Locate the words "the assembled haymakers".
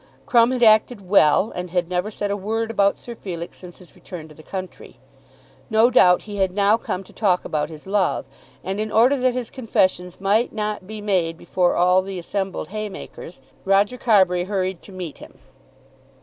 12.01-13.41